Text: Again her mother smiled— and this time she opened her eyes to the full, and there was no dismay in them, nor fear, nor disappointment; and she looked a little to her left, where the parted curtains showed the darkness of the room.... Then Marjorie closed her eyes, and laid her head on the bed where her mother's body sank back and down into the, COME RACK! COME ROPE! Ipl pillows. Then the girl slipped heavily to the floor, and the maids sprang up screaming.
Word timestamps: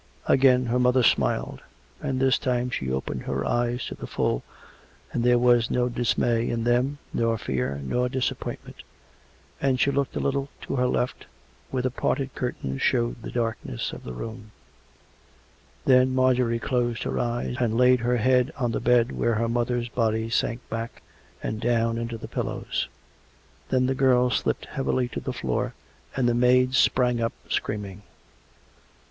Again 0.27 0.65
her 0.65 0.79
mother 0.79 1.03
smiled— 1.03 1.61
and 2.01 2.19
this 2.19 2.39
time 2.39 2.71
she 2.71 2.91
opened 2.91 3.21
her 3.25 3.45
eyes 3.45 3.85
to 3.85 3.93
the 3.93 4.07
full, 4.07 4.41
and 5.13 5.23
there 5.23 5.37
was 5.37 5.69
no 5.69 5.89
dismay 5.89 6.49
in 6.49 6.63
them, 6.63 6.97
nor 7.13 7.37
fear, 7.37 7.79
nor 7.83 8.09
disappointment; 8.09 8.77
and 9.61 9.79
she 9.79 9.91
looked 9.91 10.15
a 10.15 10.19
little 10.19 10.49
to 10.63 10.77
her 10.77 10.87
left, 10.87 11.27
where 11.69 11.83
the 11.83 11.91
parted 11.91 12.33
curtains 12.33 12.81
showed 12.81 13.21
the 13.21 13.29
darkness 13.29 13.93
of 13.93 14.03
the 14.03 14.11
room.... 14.11 14.49
Then 15.85 16.15
Marjorie 16.15 16.57
closed 16.57 17.03
her 17.03 17.19
eyes, 17.19 17.57
and 17.59 17.77
laid 17.77 17.99
her 17.99 18.17
head 18.17 18.51
on 18.57 18.71
the 18.71 18.79
bed 18.81 19.11
where 19.11 19.35
her 19.35 19.47
mother's 19.47 19.87
body 19.87 20.31
sank 20.31 20.67
back 20.67 21.03
and 21.43 21.61
down 21.61 21.99
into 21.99 22.17
the, 22.17 22.27
COME 22.27 22.47
RACK! 22.47 22.53
COME 22.53 22.55
ROPE! 22.57 22.63
Ipl 22.63 22.67
pillows. 22.67 22.87
Then 23.69 23.85
the 23.85 23.93
girl 23.93 24.31
slipped 24.31 24.65
heavily 24.65 25.07
to 25.09 25.19
the 25.19 25.31
floor, 25.31 25.75
and 26.15 26.27
the 26.27 26.33
maids 26.33 26.79
sprang 26.79 27.21
up 27.21 27.33
screaming. 27.51 28.01